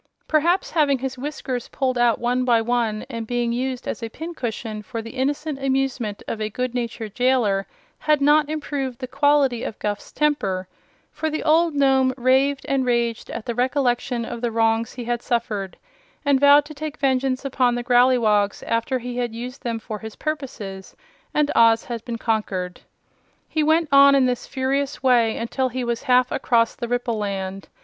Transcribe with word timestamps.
Perhaps 0.27 0.71
having 0.71 0.97
his 0.97 1.15
whiskers 1.15 1.67
pulled 1.67 1.95
out 1.95 2.17
one 2.17 2.43
by 2.43 2.59
one 2.59 3.05
and 3.07 3.27
being 3.27 3.51
used 3.51 3.87
as 3.87 4.01
a 4.01 4.09
pin 4.09 4.33
cushion 4.33 4.81
for 4.81 4.99
the 4.99 5.11
innocent 5.15 5.59
amusement 5.63 6.23
of 6.27 6.41
a 6.41 6.49
good 6.49 6.73
natured 6.73 7.13
jailer 7.13 7.67
had 7.99 8.19
not 8.19 8.49
improved 8.49 8.97
the 8.97 9.05
quality 9.05 9.61
of 9.63 9.77
Guph's 9.77 10.11
temper, 10.11 10.67
for 11.11 11.29
the 11.29 11.43
old 11.43 11.75
Nome 11.75 12.15
raved 12.17 12.65
and 12.67 12.83
raged 12.83 13.29
at 13.29 13.45
the 13.45 13.53
recollection 13.53 14.25
of 14.25 14.41
the 14.41 14.49
wrongs 14.51 14.93
he 14.93 15.03
had 15.03 15.21
suffered, 15.21 15.77
and 16.25 16.39
vowed 16.39 16.65
to 16.65 16.73
take 16.73 16.97
vengeance 16.97 17.45
upon 17.45 17.75
the 17.75 17.83
Growleywogs 17.83 18.63
after 18.63 18.97
he 18.97 19.17
had 19.17 19.35
used 19.35 19.61
them 19.61 19.77
for 19.77 19.99
his 19.99 20.15
purposes 20.15 20.95
and 21.31 21.51
Oz 21.53 21.83
had 21.83 22.03
been 22.05 22.17
conquered. 22.17 22.81
He 23.47 23.61
went 23.61 23.87
on 23.91 24.15
in 24.15 24.25
this 24.25 24.47
furious 24.47 25.03
way 25.03 25.37
until 25.37 25.69
he 25.69 25.83
was 25.83 26.01
half 26.01 26.31
across 26.31 26.73
the 26.73 26.87
Ripple 26.87 27.19
Land. 27.19 27.67